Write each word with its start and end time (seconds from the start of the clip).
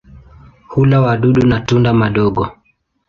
Hula 0.67 1.01
wadudu 1.01 1.45
na 1.47 1.59
tunda 1.59 1.93
madogo. 1.93 2.47